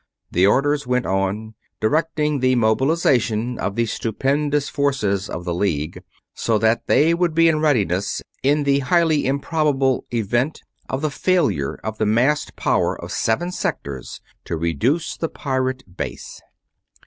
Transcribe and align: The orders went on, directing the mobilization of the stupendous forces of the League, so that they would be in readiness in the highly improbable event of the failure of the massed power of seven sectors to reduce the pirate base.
The 0.31 0.47
orders 0.47 0.87
went 0.87 1.05
on, 1.05 1.53
directing 1.79 2.39
the 2.39 2.55
mobilization 2.55 3.59
of 3.59 3.75
the 3.75 3.85
stupendous 3.85 4.67
forces 4.67 5.29
of 5.29 5.45
the 5.45 5.53
League, 5.53 6.01
so 6.33 6.57
that 6.57 6.87
they 6.87 7.13
would 7.13 7.35
be 7.35 7.47
in 7.47 7.59
readiness 7.59 8.19
in 8.41 8.63
the 8.63 8.79
highly 8.79 9.27
improbable 9.27 10.07
event 10.11 10.63
of 10.89 11.03
the 11.03 11.11
failure 11.11 11.79
of 11.83 11.99
the 11.99 12.07
massed 12.07 12.55
power 12.55 12.99
of 12.99 13.11
seven 13.11 13.51
sectors 13.51 14.21
to 14.45 14.57
reduce 14.57 15.15
the 15.17 15.29
pirate 15.29 15.83
base. 15.97 16.41